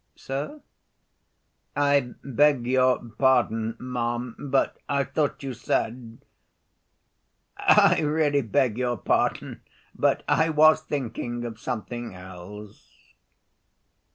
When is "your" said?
2.65-2.97, 8.79-8.97